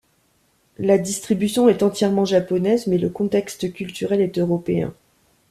La 0.79 0.97
distribution 0.97 1.69
est 1.69 1.83
entièrement 1.83 2.25
japonaise, 2.25 2.87
mais 2.87 2.97
le 2.97 3.11
contexte 3.11 3.71
culturel 3.71 4.19
est 4.21 4.39
européen. 4.39 4.95